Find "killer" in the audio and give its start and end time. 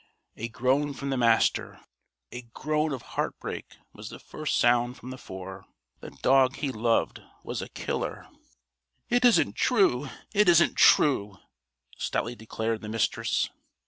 7.69-8.27